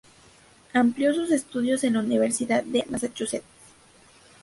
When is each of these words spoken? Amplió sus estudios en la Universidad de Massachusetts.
Amplió 0.73 1.13
sus 1.13 1.29
estudios 1.29 1.83
en 1.83 1.93
la 1.93 1.99
Universidad 1.99 2.63
de 2.63 2.83
Massachusetts. 2.89 3.45